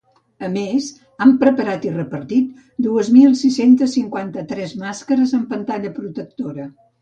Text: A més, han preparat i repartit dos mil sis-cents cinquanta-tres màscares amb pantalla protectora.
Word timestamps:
A 0.45 0.47
més, 0.53 0.85
han 1.25 1.33
preparat 1.43 1.85
i 1.87 1.91
repartit 1.97 2.63
dos 2.85 3.11
mil 3.17 3.37
sis-cents 3.43 3.93
cinquanta-tres 3.99 4.75
màscares 4.81 5.37
amb 5.41 5.47
pantalla 5.53 5.95
protectora. 6.01 6.69